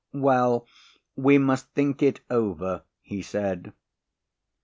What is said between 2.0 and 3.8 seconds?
it over," he said.